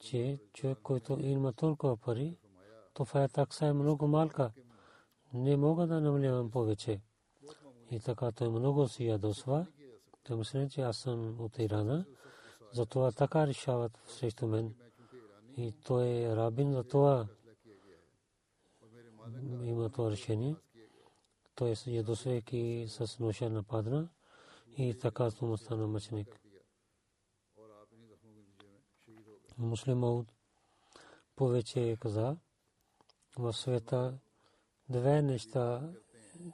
[0.00, 2.38] че човек, който има толкова пари,
[2.94, 4.52] това е такса е много малка.
[5.34, 7.00] Не мога да намалявам повече.
[7.90, 9.66] И така той много си ядосва.
[10.22, 12.04] Той мисли, че аз съм от Ирана.
[12.72, 14.74] Затова така решават срещу мен.
[15.56, 17.26] И той е рабин, затова
[19.62, 20.56] има това решение.
[21.54, 24.08] Той е ядосвайки с ноша нападна
[24.76, 26.37] и така му стана мъченик.
[29.58, 30.26] Муслим Мауд
[31.36, 32.36] повече каза
[33.38, 34.18] в света
[34.88, 35.90] две неща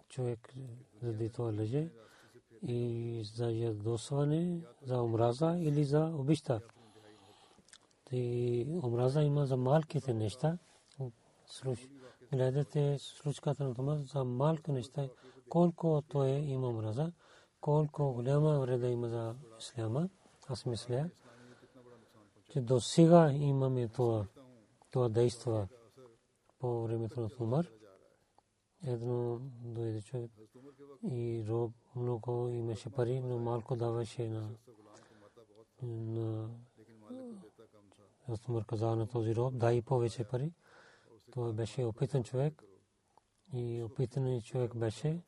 [0.09, 0.55] човек
[1.03, 1.91] заради това лъже
[2.63, 6.61] и за ядосване, за омраза или за обичта.
[8.13, 10.59] И омраза има за малките неща.
[12.33, 15.09] Гледате случката на това за малко неща.
[15.49, 17.13] Колко той има омраза,
[17.61, 20.09] колко голяма вреда има за исляма.
[20.49, 21.11] Аз мисля,
[22.55, 24.27] че до сега имаме това,
[24.91, 25.69] това действа
[26.59, 27.67] по времето на Умар
[28.83, 30.31] едно дойде човек
[31.11, 34.51] и роб много имаше пари, но малко даваше на
[35.83, 36.51] на
[38.49, 40.53] Умар каза на този роб, дай повече пари.
[41.33, 42.63] Той беше опитан човек
[43.53, 45.23] и опитан човек беше.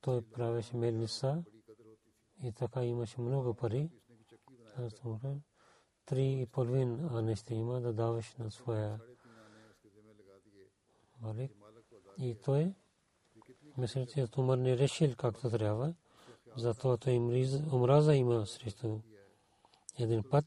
[0.00, 1.44] Той правеше мелница
[2.42, 3.90] и така имаше много пари.
[6.08, 9.00] Три и половин, а не ще има да даваш на своя
[11.20, 11.52] малик.
[12.18, 12.74] И той
[13.78, 15.94] мисля, че Тумар не решил както трябва.
[16.56, 17.16] Затова той
[17.72, 19.00] омраза има срещу
[19.98, 20.44] един път.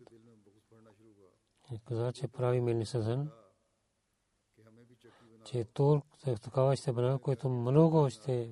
[1.72, 3.28] И каза, че прави мелница
[5.46, 8.52] че толкова такава ще бъде, което много ще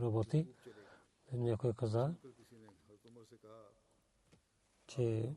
[0.00, 0.48] работи.
[1.32, 2.14] Някой каза,
[4.86, 5.36] че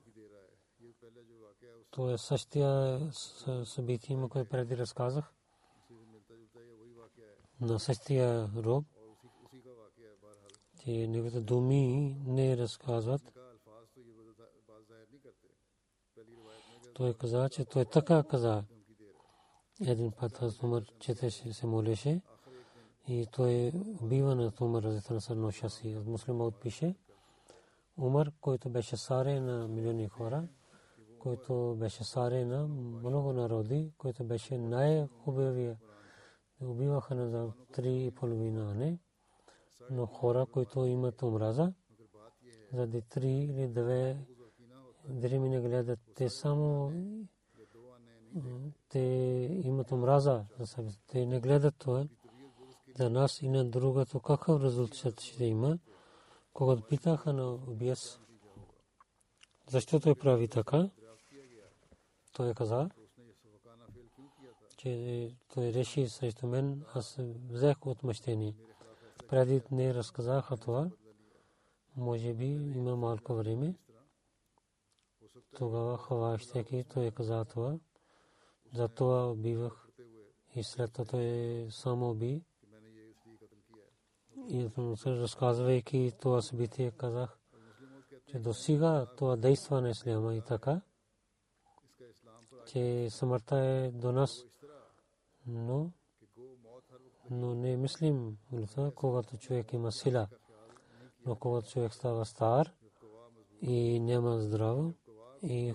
[1.95, 2.99] то е същия
[3.65, 5.33] събитие, което преди разказах
[7.61, 8.85] на същия роб,
[10.83, 13.21] че неговите думи не разказват.
[16.93, 18.63] Той каза, че той така каза.
[19.81, 22.21] Един път аз Умар четеше, се молеше
[23.07, 23.71] и той
[24.01, 25.97] убива на Умар разитана са ноша си.
[26.05, 26.95] Муслима отпише.
[27.97, 30.47] Умар, който беше саре на милиони хора,
[31.25, 32.67] който беше саре на
[33.03, 35.77] много народи, който беше най-хубавия
[36.61, 38.99] убиваха на три и половина, не.
[39.91, 41.73] Но хора, които имат омраза,
[42.73, 44.17] заради три или две
[45.09, 46.91] дреми не гледат, те само
[48.89, 48.99] те
[49.63, 50.99] имат омраза за себе си.
[51.07, 52.05] Те не гледат това.
[52.97, 55.79] За нас и на другото какъв резултат ще има.
[56.53, 58.19] Когато питаха на убиец,
[59.69, 60.89] защо той прави така,
[62.35, 62.89] той каза,
[64.77, 67.17] че той реши срещу мен, аз
[67.49, 68.55] взех отмъщение.
[69.27, 70.89] Преди не разказаха това.
[71.95, 73.75] Може би има малко време.
[75.55, 77.79] Тогава хващайки, той каза това.
[78.73, 79.87] Затова убивах.
[80.55, 82.43] И след това той само уби.
[84.49, 84.69] И
[85.05, 87.37] разказвайки това събитие, казах,
[88.27, 90.81] че до сега това действа на исляма и така,
[92.65, 94.45] че смъртта е до нас
[95.47, 95.91] но,
[97.29, 98.37] но не мислим,
[98.95, 100.27] когато човек има сила.
[101.25, 102.73] Но когато човек става стар
[103.61, 104.93] и няма здраво
[105.41, 105.73] и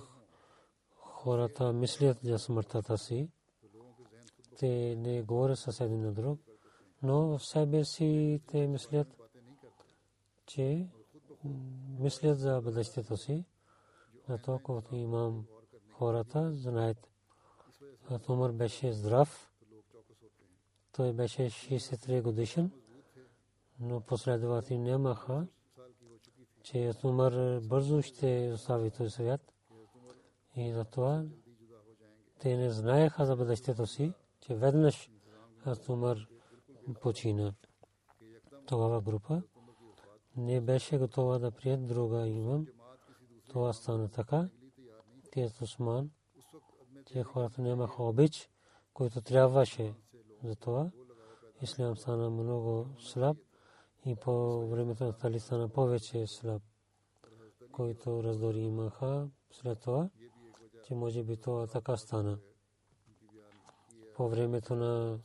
[0.96, 3.28] хората мислят за смъртта си,
[4.58, 6.40] те не говорят с един на друг,
[7.02, 9.16] но в себе си те мислят,
[10.46, 10.88] че
[11.98, 13.44] мислят за бъдещето си,
[14.28, 15.46] зато когато имам
[16.00, 17.10] хората, знаят,
[18.28, 19.50] Умар беше здрав,
[20.92, 22.70] той беше 63 годишен,
[23.80, 25.46] но последователи нямаха,
[26.62, 29.52] че Умар бързо ще остави този свят.
[30.56, 31.24] И затова
[32.38, 35.10] те не знаеха за бъдещето си, че веднъж
[35.88, 36.28] Умар
[37.00, 37.54] почина.
[38.66, 39.42] Тогава група
[40.36, 42.66] не беше готова да прият друга имам.
[43.48, 44.48] това стана така.
[45.30, 46.10] Тият Осман,
[47.06, 48.50] че хората нямаха обич,
[48.94, 49.94] който трябваше
[50.44, 50.90] за това.
[51.62, 53.36] Ислям стана много слаб
[54.06, 56.62] и по времето на Тали стана повече слаб,
[57.72, 60.10] който раздори имаха след това,
[60.84, 62.38] че може би това така стана.
[64.14, 65.20] По времето на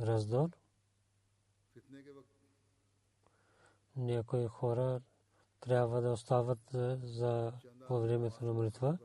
[0.00, 0.50] раздор,
[3.96, 5.00] някои хора
[5.60, 6.58] трябва да остават
[7.02, 7.52] за
[7.88, 8.98] по времето на молитва,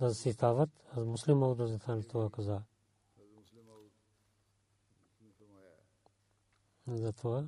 [0.00, 0.70] да защитават.
[0.96, 2.62] Аз муслим да защитавам това каза.
[6.86, 7.44] Затова,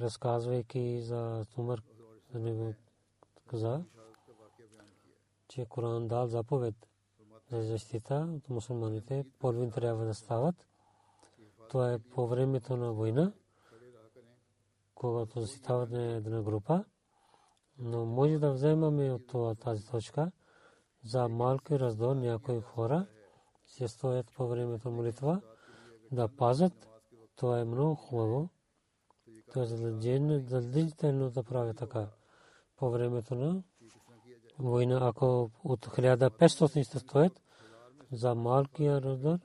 [0.00, 1.82] разказвайки за Тумър,
[2.32, 2.74] за него
[3.46, 3.84] каза,
[5.48, 6.88] че Коран дал заповед
[7.50, 9.26] за защита от мусулманите.
[9.38, 10.66] Половин трябва да стават.
[11.68, 13.32] Това е по времето на война,
[14.94, 16.84] когато защитават на една група.
[17.78, 20.32] Но може да вземаме от това тази точка
[21.04, 23.06] за малки раздор някои хора
[23.66, 25.40] се стоят по времето молитва
[26.12, 26.88] да пазят.
[27.36, 28.48] Това е много хубаво.
[29.50, 32.08] Това е задължително да прави така.
[32.76, 33.62] По времето на
[34.58, 37.42] война, ако от 1500 ще стоят
[38.12, 39.38] за малкия раздор,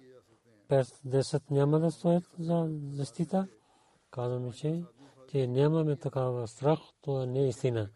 [0.69, 3.47] 5-10 няма да стоят за защита.
[4.11, 4.84] Казваме, че,
[5.32, 7.89] че нямаме такава страх, това не е истина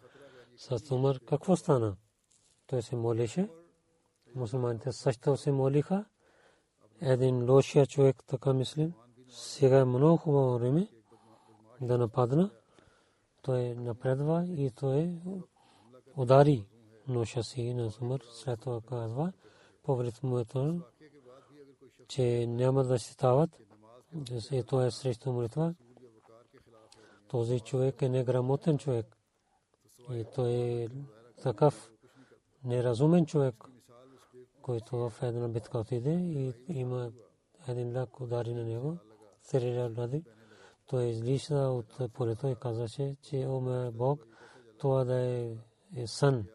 [0.57, 1.95] с Умар какво стана?
[2.67, 3.49] Той се молеше.
[4.35, 6.05] Мусулманите също се молиха.
[7.01, 8.93] Един лошия човек така мисли.
[9.29, 10.87] Сега е много хубаво време
[11.81, 12.51] да нападна.
[13.41, 15.21] Той напредва и той
[16.17, 16.67] удари
[17.07, 18.19] ноша си на Умар.
[18.31, 19.33] След това казва,
[19.83, 20.81] повред моето,
[22.07, 23.49] че няма да се стават.
[24.51, 25.75] И това е срещу молитва.
[27.27, 29.20] Този човек е неграмотен човек.
[30.09, 30.87] И той е
[31.43, 31.91] такъв
[32.63, 33.55] неразумен човек,
[34.61, 37.11] който в една битка отиде и има
[37.67, 38.97] един лак удари на него,
[39.43, 40.23] стреля ради.
[40.87, 44.27] Той излиза от полето и казаше, че о Бог,
[44.77, 45.57] това да е,
[45.95, 46.45] е сън.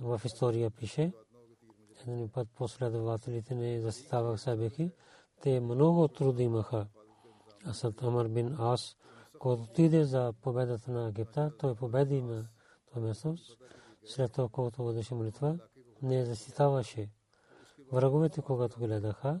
[0.00, 1.12] В история пише,
[2.06, 4.70] един път последователите не защитаваха себе
[5.40, 6.86] те много труд имаха.
[7.66, 8.96] Асад Амар бин Ас
[9.40, 12.48] когато отиде за победата на Египта, той победи на
[12.86, 13.34] това място.
[14.04, 15.58] След това, когато водеше молитва,
[16.02, 17.10] не защитаваше.
[17.92, 19.40] Враговете, когато гледаха,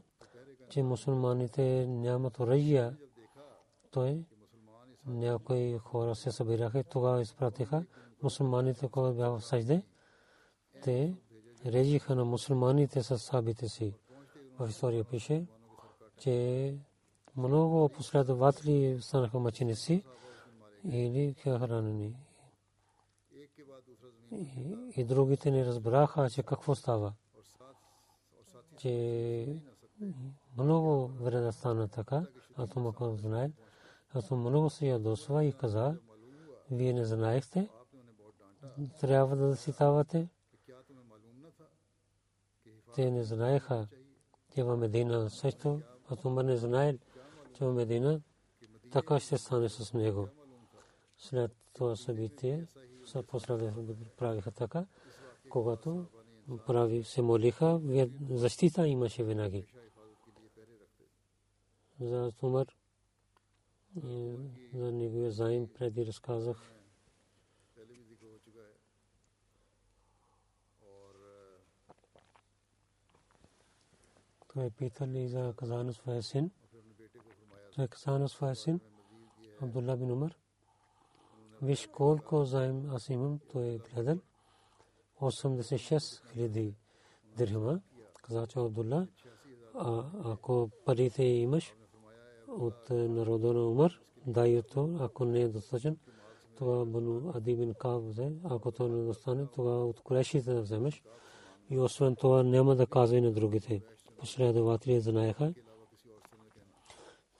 [0.68, 2.96] че мусулманите нямат оръжия,
[3.90, 4.24] той
[5.06, 7.84] някои хора се събираха и тогава изпратиха
[8.22, 9.82] мусулманите, когато бяха в съжде,
[10.82, 11.16] те
[11.66, 13.94] режиха на мусулманите с сабите си.
[14.58, 15.46] В история пише,
[16.18, 16.74] че
[17.36, 20.04] много последователи станаха мъченици
[20.84, 22.16] или хранени.
[24.96, 27.12] И другите не разбраха, че какво става.
[28.78, 29.62] Че
[30.58, 32.26] много вреда стана така,
[32.56, 33.50] а то Макон знае.
[34.14, 35.98] А то много се ядосва и каза,
[36.70, 37.68] вие не знаехте,
[39.00, 40.28] трябва да защитавате.
[42.94, 43.88] Те не знаеха,
[44.54, 46.98] че в Медина също, а то не че
[47.60, 48.20] в Медина
[48.90, 50.28] така ще стане с него.
[51.18, 52.66] След това събитие,
[53.26, 54.86] последвали правиха така,
[55.48, 56.06] когато
[56.66, 57.80] прави се молиха,
[58.30, 59.66] защита имаше винаги.
[62.00, 62.76] За Тумър,
[64.74, 66.72] за неговия заим преди разказах.
[74.54, 76.22] Той питали за казано своя
[77.70, 77.76] син.
[77.76, 78.80] Той каза на своя син,
[79.62, 80.36] Абдулла бин Умар,
[81.62, 84.18] виж колко заем аз имам, той е гледал,
[85.20, 86.74] 86 хиляди
[87.36, 87.80] дирхама.
[88.22, 89.08] Каза, че Абдулла,
[90.24, 91.74] ако парите имаш
[92.48, 95.98] от народа на Умар, дай то, ако не е достатъчен,
[96.56, 101.02] това Бану Ади бин Каб взе, ако то не достане, тогава от корешите да вземеш.
[101.70, 103.82] И освен това няма да казва и на другите.
[104.18, 105.54] Последователи знаеха,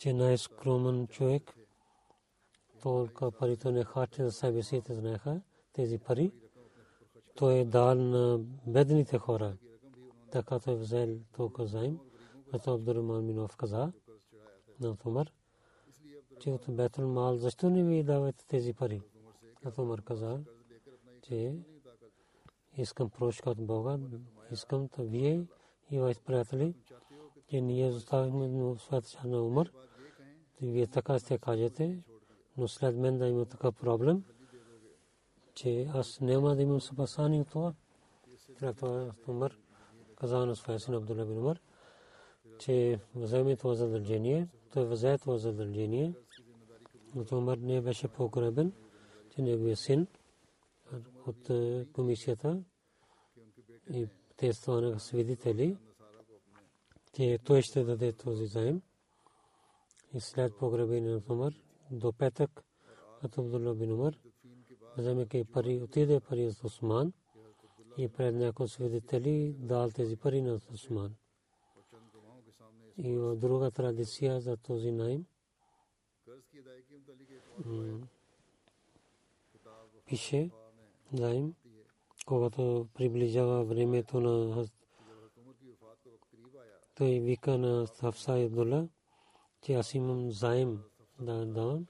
[0.01, 1.55] че най-скромен човек
[2.83, 5.41] толкова парите не харчи за себе си, те знаеха
[5.73, 6.33] тези пари.
[7.37, 9.57] Той е дал на бедните хора.
[10.31, 11.99] Така той взел толкова заем.
[12.51, 13.93] Като Абдурман Минов каза
[14.81, 15.33] на Тумар,
[16.41, 19.03] че от Бетъл Мал защо не ви давате тези пари?
[19.65, 20.41] А Тумар каза,
[21.23, 21.55] че
[22.77, 23.99] искам прошка от Бога,
[24.53, 25.45] искам да вие
[25.91, 26.75] и вашите приятели,
[27.49, 29.71] че ние оставихме света на Умар,
[30.63, 32.03] вие така сте кажете,
[32.57, 34.25] но след мен да има такъв проблем,
[35.55, 37.75] че аз няма да имам спасание от това.
[38.77, 39.57] Това Умар
[40.17, 41.61] каза на своя син Абдулла бин Умар,
[42.59, 46.15] че вземе това задължение, той взе това задължение.
[47.15, 48.73] Но Умар не беше погребен,
[49.31, 50.07] че неговия син
[51.27, 51.51] от
[51.93, 52.63] комисията
[53.95, 55.77] и те станаха свидетели,
[57.13, 58.83] че той ще даде този заем.
[60.15, 61.53] И след погребение на Умар
[61.91, 62.65] до петък
[63.25, 64.19] от Абдулла бин Умар
[64.99, 67.13] вземайки пари, отиде пари от Осман
[67.99, 71.15] и пред някои свидетели дал тези пари на Осман.
[72.97, 75.27] И друга традиция за този найм
[80.11, 80.51] пише
[81.13, 81.55] найм,
[82.27, 84.67] когато приближава времето на
[86.95, 88.89] той вика на Хафса Абдулла,
[89.63, 90.83] че аз имам заем
[91.21, 91.87] да давам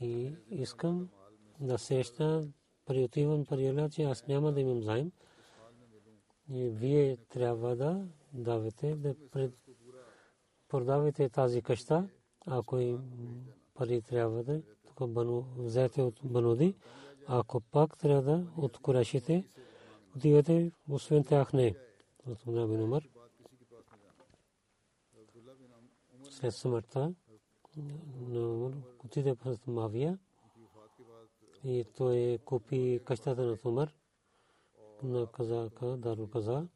[0.00, 1.08] и искам
[1.60, 2.48] да сеща
[2.86, 5.12] при отивам при че аз няма да имам заем.
[6.48, 9.54] И вие трябва да давате, да пред,
[10.68, 12.08] продавате тази къща,
[12.46, 12.98] ако и
[13.74, 16.74] пари трябва да тук бану, взете от бануди,
[17.26, 19.48] ако пак трябва да откорашите,
[20.16, 21.74] отивате, освен тях не.
[22.26, 23.11] От Бин Умар.
[26.42, 27.14] След смъртта
[28.20, 28.72] на
[29.04, 30.18] отиде в Мавия,
[31.64, 33.94] и той купи къщата на Умар
[35.02, 36.68] на казака, Дару Каза.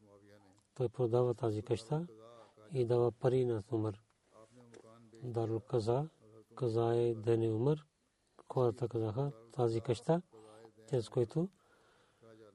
[0.73, 2.07] Той продава тази къща
[2.73, 4.01] и дава пари на Умар.
[5.23, 6.09] Дару Каза,
[6.55, 7.85] каза е Дене Умар,
[8.53, 10.21] хората казаха тази къща,
[10.89, 11.49] чрез който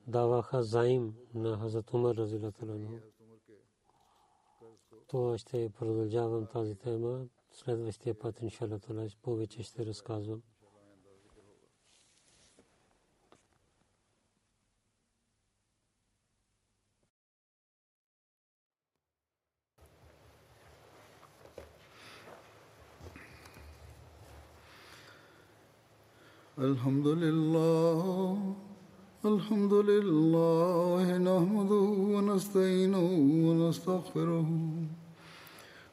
[0.07, 3.12] даваха заим на Хазрат Умар разилаталанhu.
[5.12, 7.26] Това ще продължавам тази тема.
[7.52, 10.42] Следващия път, иншалlah, повече ще разказвам.
[26.58, 28.56] الحمد لله
[29.26, 33.08] الحمد لله نحمده ونستعينه
[33.48, 34.46] ونستغفره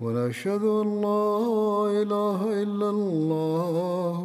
[0.00, 1.28] ونشهد أن لا
[2.02, 4.18] إله إلا الله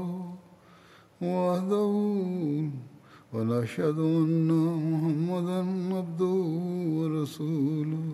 [1.21, 1.91] وحده
[3.33, 4.49] ونشهد أن
[4.91, 5.59] محمدا
[5.97, 6.37] عبده
[6.97, 8.07] ورسوله.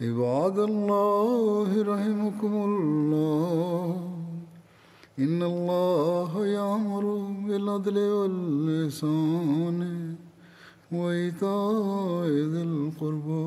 [0.00, 3.86] عباد الله رحمكم الله
[5.18, 7.04] إن الله يأمر
[7.46, 9.80] بالعدل واللسان
[10.92, 13.46] وإيتاء ذي القربى.